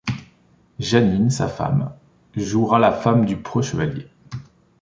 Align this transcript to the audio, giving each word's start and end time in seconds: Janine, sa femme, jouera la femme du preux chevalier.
Janine, 0.79 1.29
sa 1.29 1.47
femme, 1.47 1.95
jouera 2.35 2.79
la 2.79 2.91
femme 2.91 3.23
du 3.23 3.37
preux 3.37 3.61
chevalier. 3.61 4.07